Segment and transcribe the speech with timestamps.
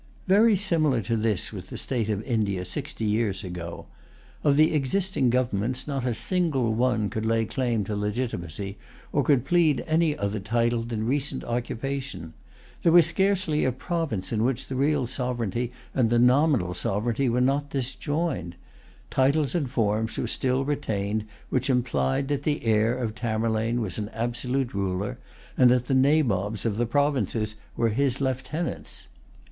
[0.25, 3.85] Very similar to this was the state of India sixty years ago.
[4.43, 8.79] Of the existing governments not a single one could lay claim to legitimacy,
[9.11, 12.33] or could plead any other title than recent occupation.
[12.81, 17.39] There was scarcely a province in which the real sovereignty and the nominal sovereignty were
[17.39, 18.55] not disjoined.
[19.11, 24.09] Titles and forms were still retained which implied that the heir of Tamerlane was an
[24.13, 25.19] absolute ruler,
[25.55, 29.07] and that the Nabobs of the provinces were his lieutenants.